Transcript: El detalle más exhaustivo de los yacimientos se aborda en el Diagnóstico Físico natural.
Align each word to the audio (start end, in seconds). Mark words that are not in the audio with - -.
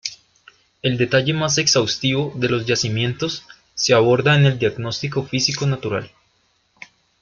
El 0.81 0.97
detalle 0.97 1.31
más 1.35 1.59
exhaustivo 1.59 2.33
de 2.35 2.49
los 2.49 2.65
yacimientos 2.65 3.45
se 3.75 3.93
aborda 3.93 4.35
en 4.35 4.47
el 4.47 4.57
Diagnóstico 4.57 5.23
Físico 5.27 5.67
natural. 5.67 6.09